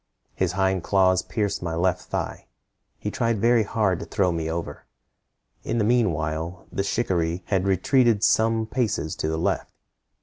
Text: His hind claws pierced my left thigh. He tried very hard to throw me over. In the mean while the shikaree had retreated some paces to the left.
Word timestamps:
His 0.33 0.53
hind 0.53 0.81
claws 0.81 1.21
pierced 1.21 1.61
my 1.61 1.75
left 1.75 2.05
thigh. 2.05 2.47
He 2.97 3.11
tried 3.11 3.39
very 3.39 3.61
hard 3.61 3.99
to 3.99 4.05
throw 4.05 4.31
me 4.31 4.49
over. 4.49 4.87
In 5.63 5.77
the 5.77 5.83
mean 5.83 6.11
while 6.11 6.65
the 6.71 6.81
shikaree 6.81 7.43
had 7.49 7.67
retreated 7.67 8.23
some 8.23 8.65
paces 8.65 9.15
to 9.17 9.27
the 9.29 9.37
left. 9.37 9.71